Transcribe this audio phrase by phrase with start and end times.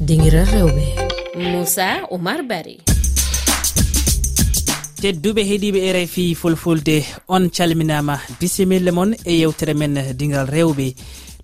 [0.00, 0.84] dingiral rewɓe.
[1.52, 2.78] Moussa oumar bari
[5.00, 10.94] tedduɓe heeɗiɓe e rfi fulfulde on calminama bisimilla moon e yewtere men dingal rewɓe.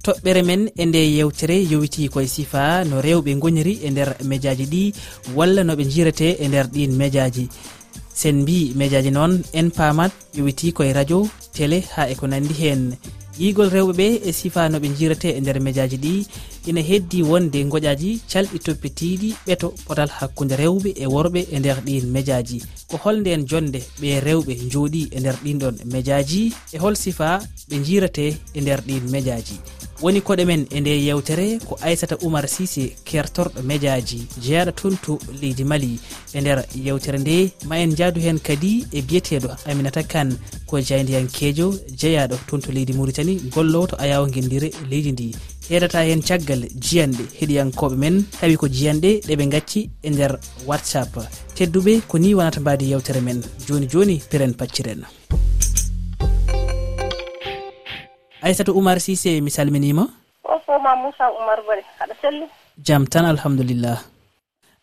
[0.05, 4.95] Toɓɓere men e nde yewtere yowiti koye sifa no rewɓe goniri e nder médiaji ɗi
[5.37, 7.49] walla noɓe jirete e nder ɗin médiaji
[8.15, 12.97] sen mbi médiaji noon en paamat yowiti koye radio télé ha e ko nandi hen.
[13.39, 16.27] yigol rewɓeɓe e sifa noɓe jirate e nder médiaji ɗi
[16.67, 22.05] ina heddi wonde goƴaji calɗi toppitiɗi ɓeeto potal hakkude rewɓe e worɓe e nder ɗin
[22.15, 22.59] médiaji
[22.89, 28.27] ko holnden jonde ɓe rewɓe jooɗi e nder ɗinɗon médiaji e hol sifa ɓe jirate
[28.55, 29.57] e nder ɗin médiaji
[30.03, 35.19] woni koɗe men e nde yewtere ko aissata oumar sisé kertorɗo médiaji jeyaɗo toon to
[35.41, 36.01] leydi mali.
[36.35, 40.35] E nder yewtere nde ma en jaadu hen kadi e biyeteɗo aminata kane
[40.67, 45.37] ko jayndiyankejo jeeyaɗo toon to leydi mauritani gollowo to ayawo guendire leydi ndi.
[45.71, 51.13] Heɗata hen caggal jiyanɗe heɗiyankoɓe men tawi ko jiyanɗe ɗeɓe gacci e nder whatsapp.
[51.55, 53.43] Tedduɓe ko ni wonata mbadi yewtere men.
[53.69, 55.05] Joni joni piren pacciren.
[58.43, 60.07] aissatou oumar sisé mi salminima
[60.45, 62.47] o foma moussa oumar bari aɗa selli.
[62.87, 63.99] Jam tan alhamdoulillah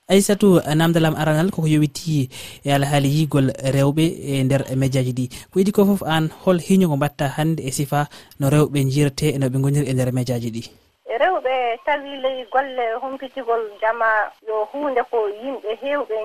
[0.07, 2.29] aissatou namdalam aranal koko yowiti
[2.63, 5.25] e alhaali yigol rewɓe e nder médiaji ɗi.
[5.51, 8.05] Ko iɗi ko foof an hol hiñogo mbatta hannde e sifa
[8.39, 10.63] no rewɓe jirte e no ɓe goniri e nder médiaji ɗi.
[11.09, 11.53] E rewɓe
[11.85, 16.17] tawi ley golle humpitigol jama yo hunde ko yimɓe hewɓe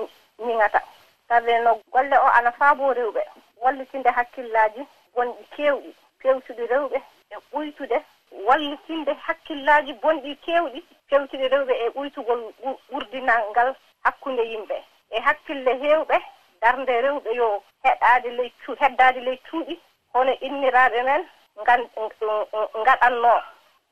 [0.45, 0.79] ñiŋata.
[1.27, 3.21] Tawi no golle o ana faabo rewɓe.
[3.63, 4.81] Wallitinde hakkillaji
[5.15, 5.89] gonɗi kewɗi
[6.21, 7.01] pewtuɗi rewɓe.
[7.33, 7.97] e ɓuytude
[8.47, 12.41] wallitinde hakkillaji bonɗi kewɗi fewtide rewɓe e ɓuytugol
[12.95, 13.69] urdinal ngal
[14.05, 14.77] hakkunde yimɓe.
[15.09, 16.17] E hakkille hewɓe
[16.61, 18.49] darde rewɓe yo heɗade ley
[18.81, 19.75] heddade ley cuuɗi
[20.13, 21.21] hono inniraɓe men
[22.85, 23.33] gaɗanno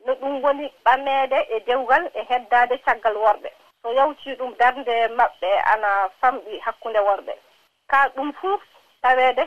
[0.06, 3.50] no ɗum woni ɓamede e dewgal e heddade caggal worɓe.
[3.82, 7.34] So yawti ɗum darde maɓɓe ana famɗi hakkunde worɓe.
[7.92, 8.60] Ka ɗum fuu
[9.02, 9.44] tawede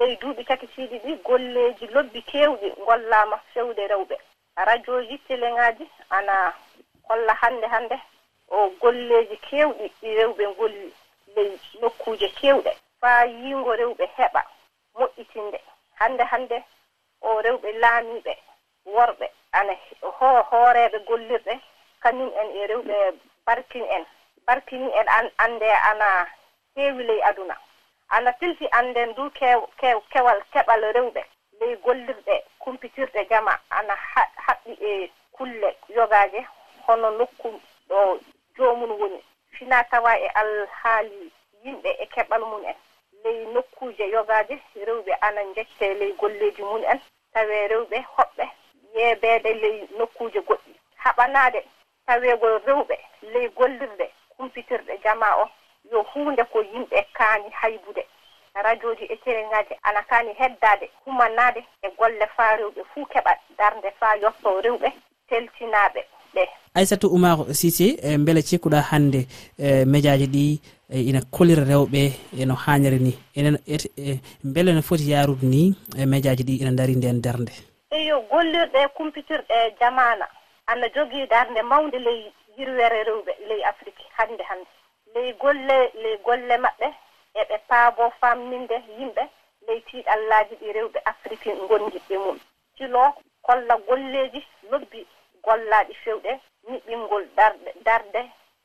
[0.00, 4.16] ley duuɓi tati siiɗi ɗi golleeji lobbi keewɗi ngollaama fewde rewɓe.
[4.56, 6.54] Radio ji téléŋaaji ana
[7.08, 7.96] holla hannde hannde
[8.48, 10.92] o golleeji keewɗi ɗi rewɓe ngolli
[11.36, 11.50] ley
[11.80, 12.70] nokkuuje keewɗe.
[13.00, 14.42] Faa yiingo rewɓe heɓa
[14.98, 15.58] moƴƴitinde.
[16.00, 16.62] Hannde hannde
[17.20, 18.32] o rewɓe laamiiɓe
[18.86, 19.72] worɓe ana
[20.02, 21.54] hoo hooreeɓe gollirɗe.
[22.02, 22.96] Kañum en e rewɓe
[23.46, 24.04] barkin en.
[24.46, 26.26] Barkini en annde ana
[26.76, 27.56] heewi ley aduna.
[28.08, 31.22] ana silti annden du kew kew kewal keɓal rewɓe
[31.60, 33.94] ley gollirɗe kumpitirɗe jama ana
[34.46, 36.40] haɓɓi e kulle yogaaje
[36.86, 37.48] hono nokku
[37.88, 38.18] ɗo
[38.56, 39.20] joomum woni.
[39.50, 41.32] Fina tawa e alhaali
[41.64, 42.76] yimɓe e keɓal mum en.
[43.24, 44.54] Ley nokkuuje yogaaje
[44.86, 47.00] rewɓe ana jecce ley golleeji mum en.
[47.34, 48.44] Tawee rewɓe hoɓɓe
[48.94, 50.72] yeebeede ley nokkuuje goɗɗi.
[51.04, 51.60] Haɓanaade
[52.06, 52.96] taweego rewɓe
[53.32, 55.48] ley gollirɗe kumpitirɗe jama o.
[55.92, 58.04] yo hunde ko yimɓe kaani haybude.
[58.64, 63.90] Radio ji e terengaji ana kaani heddade humannade e golle faa rewɓe fuu keɓa darde
[64.00, 64.88] faa yotto rewɓe
[65.28, 66.00] teltinaaɓe
[66.34, 66.42] ɓe.
[66.74, 69.26] Aissatou oumar sisé e beele cikkuɗa hannde
[69.58, 70.60] e médiaji ɗi
[70.90, 72.12] e ina kolira rewɓe
[72.42, 73.12] eno hanniri ni.
[73.36, 73.58] Enen
[74.42, 75.74] beele no foti yarude ni
[76.06, 77.52] médiaji ɗi ina dari nden darde
[77.90, 80.26] eyo gollirɗe e kumpitirɗe jamana
[80.66, 84.70] ana jogii darde mawde ley yirwere rewɓe ley afrique hannde hannde.
[85.14, 86.86] ley golle ley golle maɓɓe
[87.40, 89.22] eɓe paabo famninde yimɓe
[89.66, 92.38] ley tiiɗallaaji ɗi rewɓe africain gondi mum
[92.76, 93.02] silo
[93.46, 95.00] kolla golleeji lobbi
[95.44, 96.32] gollaaɗi fewɗe
[96.70, 98.20] niɓɓingol darde darde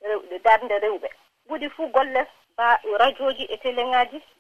[0.10, 1.08] rewɓe darde rewɓe.
[1.48, 2.22] Ɓuri fuu golle
[2.58, 2.68] ba
[3.00, 3.84] radio ji e télé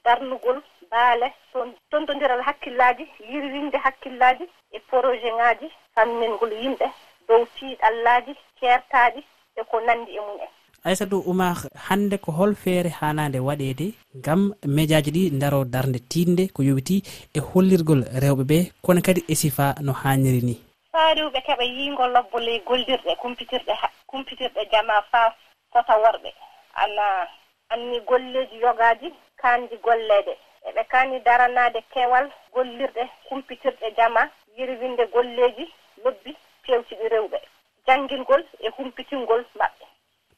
[0.05, 0.57] darnugol
[0.91, 6.85] baale toon tontodiral hakkillaaji yirwinde hakkillaaji e projet ŋaaji fammingol yimɓe
[7.27, 9.21] dow tiiɗallaaji keertaaɗi
[9.55, 10.51] e ko nanndi e mum en.
[10.85, 11.57] aissatou oumar
[11.87, 13.85] hande ko hol feere hanade waɗede
[14.25, 19.35] gam médiaji ɗi daro darde tinde ko yowiti e hollirgol rewɓe ɓe kono kadi e
[19.35, 20.55] sifa no hanniri ni?
[20.91, 23.73] Faa rewɓe keɓa yigol lobbolle goldirɗe kumpitirɗe
[24.07, 25.29] kumpitirɗe jama faa
[25.71, 26.29] fota worɓe
[26.75, 27.27] ana
[27.69, 29.07] anni golleji yogaji
[29.41, 30.33] kanji gollede
[30.67, 34.21] eɓe kani daranade kewal gollirɗe kumpitirɗe jama
[34.57, 35.65] yirwinde golleji
[36.03, 37.39] lobbi pewtiɗi rewɓe.
[37.87, 39.85] Jangguingol e humpitingol maɓɓe.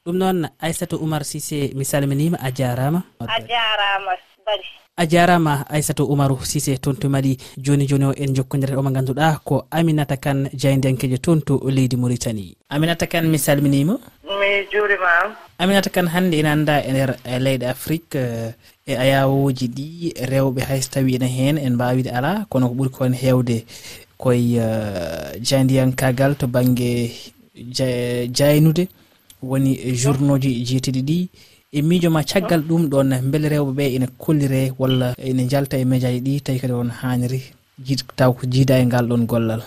[0.05, 3.01] ɗum noon aissatou oumar sisé mi salminima a jarama?
[3.21, 4.13] A jarama
[4.45, 4.63] bari.
[4.97, 9.39] A jarama aissatou oumarou sisé toon to mali joni joni o en jokkodira omo ganduɗa
[9.43, 12.53] ko aminata kane diaydenkejo toon to leydi mauritanie.
[12.69, 17.11] Aminata kane mi salminima mi juurimam aminata kane hannde ina anda e nder
[17.45, 18.15] leyɗe afrique
[18.85, 23.13] e ayawoji ɗi rewɓe hayso tawi ene hen en mbawide ala kono ko ɓuuri kon
[23.13, 23.65] hewde
[24.21, 27.09] koye uh, jayndiyankagal to banggue
[28.37, 28.87] jaynude.
[29.49, 29.71] woni
[30.01, 31.29] journaux ji jeetiɗi ɗi.
[31.77, 35.85] E miijo ma caggal ɗum ɗon beele rewɓe ɓe ina kollire walla ene jalta e
[35.85, 37.41] média ɗi tawi kadi on haniri
[38.15, 39.61] taw ko jiida e ngal ɗon gollal.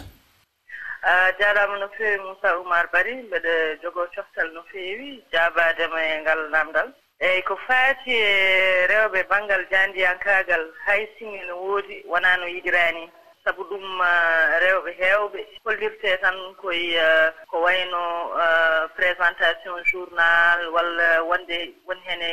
[1.39, 3.53] Jaarama no feewi moussa oumar bari mbeɗa
[3.83, 6.89] jogoo coftal no feewi jaabaadema e ngal namdal.
[7.21, 13.05] Eeyi ko faati e rewɓe baŋngal jaandiyankaagal hay sinno no woodi wonaa no yiɗiraa ni
[13.49, 18.03] sabu ɗum uh, rewɓe heewɓe hollirtee tan koye uh, ko wayno
[18.45, 22.33] uh, présentation journal walla wonde woni heen e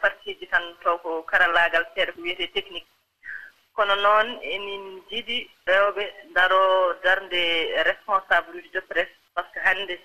[0.00, 2.86] partie ji tan taw ko karallaagal seeɗa ko wiyetee technique.
[3.74, 6.04] Kono noon emin jiɗi rewɓe
[6.34, 7.42] daro darnde
[7.90, 9.98] responsable uji de presse par ce que hannde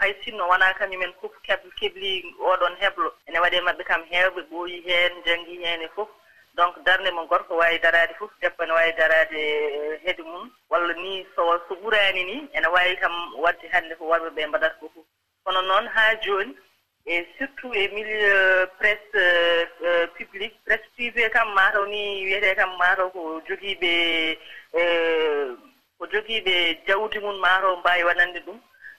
[0.00, 1.32] hay sinno wonaa kañumen fof
[1.78, 3.14] kebli oɗon heblo.
[3.28, 6.08] Ene waɗee maɓɓe kam heewɓe ɓooyi heen janngii heen e fof.
[6.58, 10.50] donc darde mo gorko waawi daraade fof debbo ne waawi daraade eh, heedi mum.
[10.70, 13.14] Walla ni so so ɓuraani ni ene waawi kam
[13.44, 15.06] waɗde hannde ko worɓe ɓe mbaɗata ko fof
[15.44, 16.52] kono noon haa jooni
[17.06, 19.22] e surtout e milieu eh, presse
[19.86, 23.92] eh, public presse privé kam mataw ni wiyetee kam mataw ko jogiiɓe
[25.98, 26.54] ko jogiiɓe
[26.86, 28.58] jawdi mum mataw mbaawi waɗande ɗum.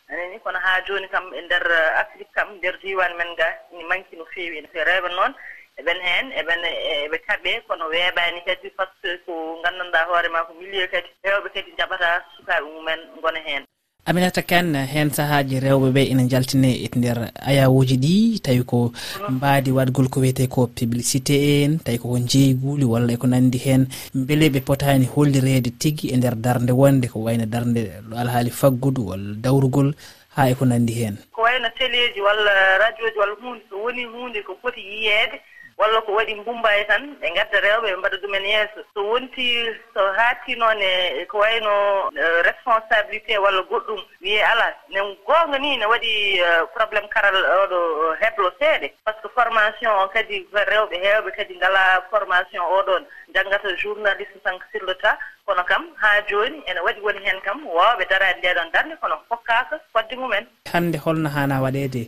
[0.09, 1.67] Anani kono haa jooni kam e ndeer
[2.01, 5.35] afrique kam ndeer diwan men ga ni manki no feewi rewɓe noon.
[5.79, 6.61] eɓen heen e eɓen
[7.05, 11.09] eɓe kaɓe kono weeɓaani kadi par ce que ko nganndanɗaa hoore maa ko milieu kadi.
[11.23, 13.63] Rewɓe kadi jaɓataa sukaaɓe mumen ngona heen.
[14.05, 18.91] Aminata kane heen sahaaji rewɓe ɓe ina jaltine e ndeer ayawuji ɗi tawi ko
[19.29, 23.87] mbaadi waɗgol ko wiyete ko publicité en tawi koko jeyguuli walla eko nanndi heen.
[24.15, 29.35] Mbele ɓe potaani hollireede tigi e ndeer darnde wonde ko wayno darde alhaali faggudu walla
[29.35, 29.93] dawrugol
[30.35, 31.15] haa eko nanndi heen.
[31.31, 35.41] Ko wayno téléji walla radio ji walla hunde so woni hunde ko foti yiyeede
[35.79, 38.79] walla ko waɗi mbumbay e tan ɓe ngadda rewɓe ɓe mbaɗa ɗumen yeeso.
[38.93, 39.47] So wonti
[39.93, 41.73] so haatti noon e ko wayno
[42.11, 47.79] e, responsabilité walla goɗɗum wiye ala ne goonga ni ne waɗi e, probléme karal oɗo
[48.21, 53.69] heblo seeɗe par ce que formation o kadi rewɓe heewɓe kadi ngala formation oɗon janngata
[53.77, 58.05] journaliste tan sur le tas kono kam haa jooni ene waɗi woni heen kam woowɓe
[58.09, 60.45] daraade ndeeɗon darnde kono fokkaaka fodde mumen.
[60.73, 62.03] hannde holno hana waɗede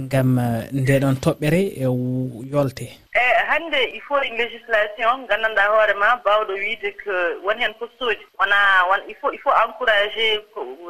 [0.00, 1.86] ngam uh, ndeɗon toɓɓere e
[2.52, 2.86] yolte?
[3.14, 7.14] Eyi hannde il faut une législation nganndanɗaa hoore ma baawɗo wiide que
[7.44, 8.56] won heen postooji wona
[8.88, 10.40] won il faut il faut encouragé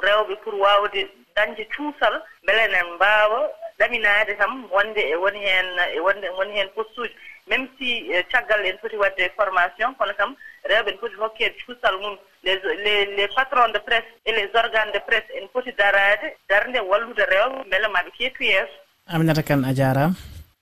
[0.03, 1.01] rewɓe pour waawde
[1.37, 5.67] dañde cuusal mbele enen mbaawa ɗaminaade kam wonde e woni heen
[5.97, 7.15] e wonde woni heen postuuji.
[7.49, 11.99] Même si e, caggal en foti waɗde formation kono kam rewɓe en foti hokkeede cuusal
[12.01, 12.17] mum.
[12.45, 16.79] les les les patrons de presse et les organes de presse en poti daraade darnde
[16.91, 18.77] wallude rewɓe mbele maɓe kettu yeeso.
[19.07, 20.15] Aminata kane a jaaraama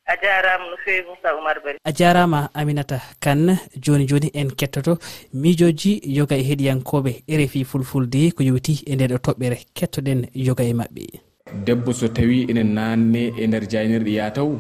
[0.06, 3.55] a jarama no fewi moussa oumar bari a jarama aminata kane
[3.85, 4.99] joni joni en kettoto.
[5.35, 9.56] Miijoji yoga e heeɗiyankoɓe rfi fulfulde ko yowiti e ndeɗo toɓɓere.
[9.75, 11.31] Kettoɗen yoga e mabɓe
[11.65, 14.50] debbo so tawi ene nanne e nder jaynirɗe yataw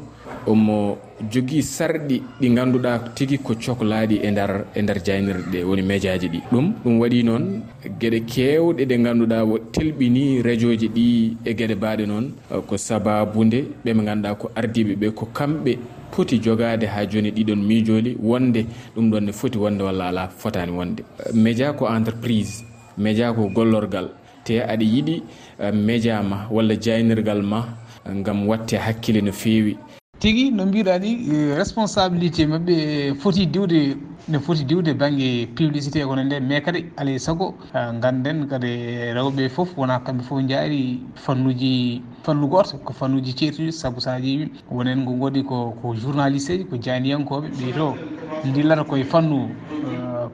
[0.46, 0.98] omo
[1.32, 6.28] jogii sarɗi ɗi ngannduɗaa tigi ko cohlaaɗi e nder e nder jaynirɗe ɗe woni médiaji
[6.28, 6.40] ɗi.
[6.52, 7.62] Ɗum ɗum waɗi noon
[8.00, 13.64] geɗe keewɗe ɗe ngannduɗaa telɓini radio ji ɗi e geɗe baaɗe noon e ko sababunde
[13.84, 15.78] ɓe ɓe ngannduɗaa ko ardiiɓe ɓe ko kamɓe
[16.10, 18.16] poti jogaade haa jooni ɗiɗon miijooli.
[18.22, 18.66] Wonde
[18.96, 21.02] ɗum ɗon ne foti wonde walla alaa fotaani wonde.
[21.34, 22.64] Média ko entreprise
[22.98, 24.08] média ko gollorgal.
[24.44, 25.22] Te aɗa yiɗi
[25.74, 27.64] média ma walla jaynirgal ma
[28.08, 29.76] ngam watte hakkille no feewi.
[30.20, 33.96] tigi no mbiɗa ni e, responsabilité mabɓe foti diwde
[34.28, 36.40] ne foti diwde banggue publicité e kono nde.
[36.40, 37.54] Mais kadi alay saago
[38.02, 38.68] ganden kadi
[39.16, 44.50] rewɓe foof wona kamɓe foof jaari fannuji fannu goto ko fannuji ceertuɗi saabu sa ƴeewi
[44.70, 47.94] wonen ko goɗi ko ko journaliste ji ko janiyankoɓe ɓeyto
[48.54, 49.48] dillata koye fannu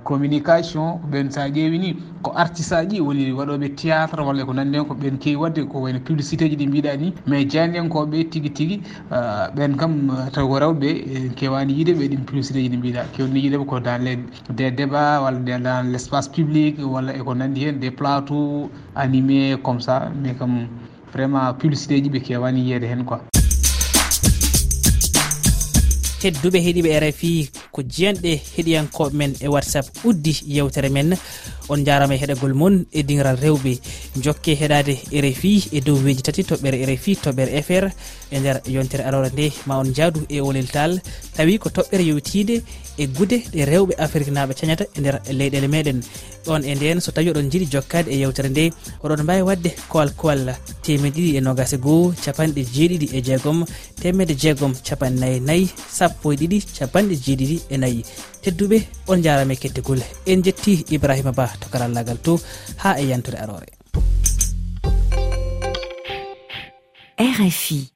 [0.06, 1.90] communication ɓen sa ƴeewi ni
[2.22, 5.80] ko artiste aji woni waɗoɓe théâtre walla ko nandi hen ko ɓen kewi wadde ko
[5.84, 7.12] wayno publicité ji ɗi mbiɗa ni.
[7.26, 8.80] Mais janiyankoɓe tigui tigui
[9.12, 10.88] euh, ɓen kam euh, taw ko rewɓe
[11.36, 13.02] kewani yiideɓe ɗin publicité ji ɗi mbiɗa.
[13.16, 14.18] Kewni yiideɓe ko dans les
[14.54, 19.80] des débat walla dans l' espace public walla eko nandi hen des plateau animé comme
[19.80, 20.08] ça.
[20.22, 20.66] Mais kam
[21.12, 23.20] vraiment publicité ji ɓe kewani yiyede hen quoi.
[26.20, 31.16] tedduɓe heeɗiɓe rfi ko jiyanɗe heɗiyankoɓe men e whatsapp uddi yewtere men.
[31.68, 33.78] On jarama e heɗagol moon e dingral rewɓe.
[34.22, 34.94] jokke heɗade
[35.24, 37.84] rfi e dow weji tati toɓɓere rfi toɓɓere fr
[38.30, 41.00] e nder yontere arore nde ma on jaadu e olel tal
[41.36, 42.62] tawi ko toɓɓere yewtide
[42.98, 46.00] e gude ɗe rewɓe afrique naɓe cañata e nder leyɗele meɗen.
[46.46, 48.72] Ɗon e nden so tawi oɗon jiiɗi jokkade e yewtere nde
[49.04, 53.64] oɗon mbawi wadde kowal kowal temed ɗiɗi e nogas e goho capanɗe jeeɗiɗi e jeegom
[54.00, 55.68] temedde jeegom capannayyi nayyi
[55.98, 58.02] sappo e ɗiɗi capanɗe jeeɗiɗi e nayyi
[58.42, 62.40] tedduɓe on jarama e kettigol en jetti ibrahima ba to karallagal to
[62.82, 63.75] ha e yantude arore.
[67.18, 67.95] RFI.